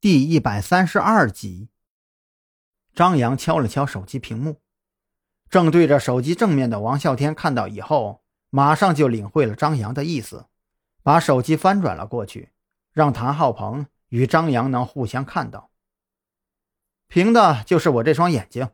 [0.00, 1.70] 第一百三十二集，
[2.94, 4.60] 张扬敲了敲手机屏幕，
[5.50, 10.46] 正对着手机正面的王啸天看到以后，马上就领会了张扬的意思，
[11.02, 12.52] 把手机翻转了过去，
[12.92, 15.72] 让谭浩鹏与张扬能互相看到。
[17.08, 18.70] 凭的就是我这双眼睛。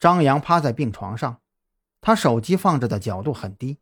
[0.00, 1.42] 张扬趴在病床上，
[2.00, 3.80] 他手机放着的角度很低，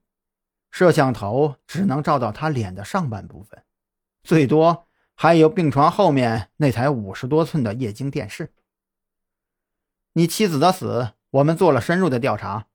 [0.72, 3.62] 摄像头只能照到他脸的上半部分，
[4.24, 4.88] 最多。
[5.22, 8.54] 还有病床后面那台五十多寸的液晶电视。
[10.14, 12.68] 你妻子的死，我们做了深入的调查，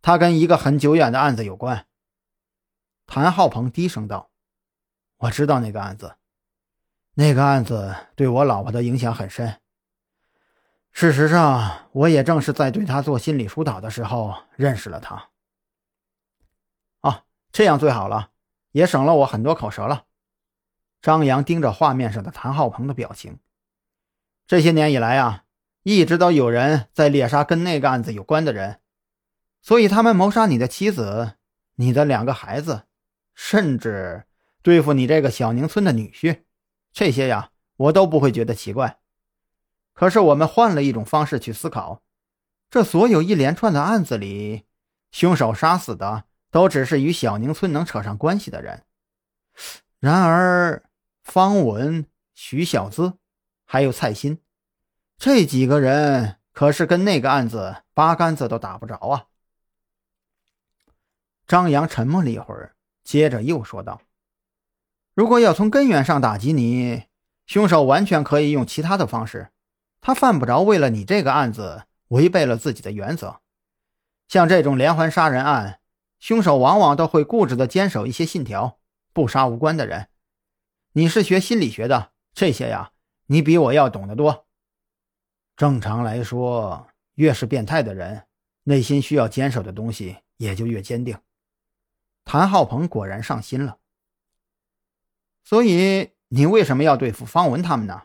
[0.00, 1.86] 他跟一个很久远的案子有关。
[3.04, 4.30] 谭浩鹏低声道
[5.28, 6.16] ：“我知道那个案子，
[7.16, 9.60] 那个案子对我老婆的影响很深。
[10.90, 15.28] 事实上，我也正是在对他做心理疏导的时候认识了他。
[17.00, 18.30] 啊，这样最好了，
[18.70, 20.06] 也省了我很多口舌了。”
[21.04, 23.38] 张扬盯着画面上的谭浩鹏的表情。
[24.46, 25.44] 这些年以来啊，
[25.82, 28.80] 一直都有人在猎杀跟那个案子有关的人，
[29.60, 31.34] 所以他们谋杀你的妻子、
[31.74, 32.84] 你的两个孩子，
[33.34, 34.24] 甚至
[34.62, 36.44] 对付你这个小宁村的女婿，
[36.90, 38.98] 这些呀，我都不会觉得奇怪。
[39.92, 42.02] 可是我们换了一种方式去思考，
[42.70, 44.64] 这所有一连串的案子里，
[45.10, 48.84] 凶手杀死的都只是与小宁村能扯上关系的人，
[50.00, 50.82] 然而。
[51.24, 53.14] 方文、徐小姿，
[53.64, 54.38] 还有蔡鑫，
[55.16, 59.26] 这几个人可是跟那个案子八竿子都打不着啊！
[61.46, 64.02] 张扬沉默了一会儿，接着又说道
[65.14, 67.04] ：“如果要从根源上打击你，
[67.46, 69.50] 凶手完全可以用其他的方式，
[70.00, 73.40] 他犯不着为了你这个案子违背了自己的原则。
[74.28, 75.80] 像这种连环杀人案，
[76.20, 78.78] 凶手往往都会固执的坚守一些信条，
[79.12, 80.08] 不杀无关的人。”
[80.96, 82.92] 你是学心理学的，这些呀，
[83.26, 84.46] 你比我要懂得多。
[85.56, 88.28] 正常来说，越是变态的人，
[88.62, 91.18] 内心需要坚守的东西也就越坚定。
[92.24, 93.78] 谭浩鹏果然上心了。
[95.42, 98.04] 所以你为什么要对付方文他们呢？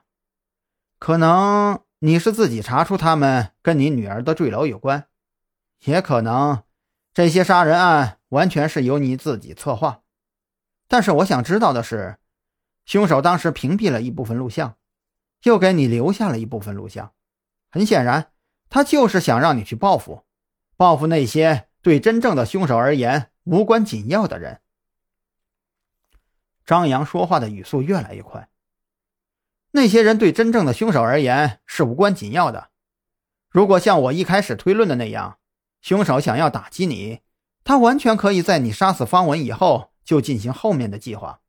[0.98, 5.08] 可能你是自己查出他们跟你女儿的坠楼有关，
[5.84, 6.64] 也可能
[7.14, 10.02] 这些杀人案完全是由你自己策划。
[10.88, 12.18] 但是我想知道的是。
[12.90, 14.76] 凶手当时屏蔽了一部分录像，
[15.44, 17.14] 又给你留下了一部分录像。
[17.70, 18.32] 很显然，
[18.68, 20.24] 他就是想让你去报复，
[20.76, 24.62] 报复那些对真正的凶手而言无关紧要的人。
[26.66, 28.50] 张扬说话的语速越来越快。
[29.70, 32.72] 那些人对真正的凶手而言是无关紧要的。
[33.52, 35.38] 如果像我一开始推论的那样，
[35.80, 37.20] 凶手想要打击你，
[37.64, 41.42] 他完全可以在你杀死方文以后就进行后面的计划。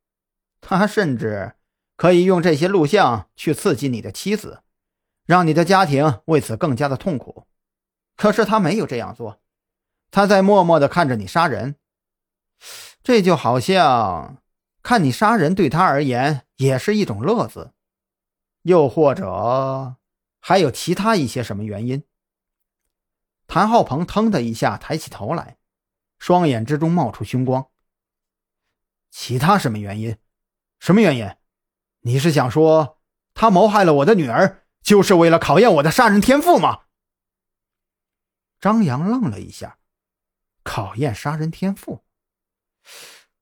[0.60, 1.54] 他甚至
[1.96, 4.62] 可以用这些录像去刺激你的妻子，
[5.24, 7.46] 让你的家庭为此更加的痛苦。
[8.16, 9.40] 可是他没有这样做，
[10.10, 11.76] 他在默默的看着你杀人。
[13.02, 14.42] 这就好像
[14.82, 17.72] 看你杀人对他而言也是一种乐子，
[18.62, 19.96] 又或者
[20.38, 22.04] 还有其他一些什么原因？
[23.46, 25.56] 谭浩鹏腾的一下抬起头来，
[26.18, 27.68] 双眼之中冒出凶光。
[29.10, 30.16] 其他什么原因？
[30.80, 31.30] 什么原因？
[32.00, 32.98] 你是想说
[33.34, 36.80] 他谋害了我的女儿，就是为了考验我的杀人天赋吗？
[38.58, 39.78] 张扬愣了一下，
[40.62, 42.04] 考验杀人天赋。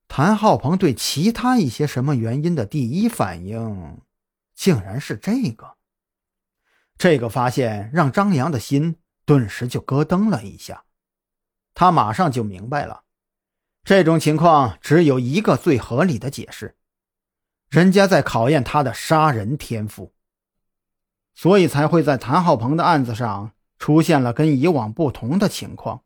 [0.09, 4.01] 谭浩鹏对其他一些什么原因的第一反应，
[4.53, 5.77] 竟然是这个。
[6.97, 10.83] 这个发现让张扬的心顿时就咯噔了一下，
[11.73, 13.05] 他马上就明白了，
[13.85, 16.75] 这种情况只有一个最合理的解释。
[17.69, 20.11] 人家在考验他的杀人天赋，
[21.35, 26.01] 所以才会在谭浩鹏的案子上出现了跟以往不同的情况。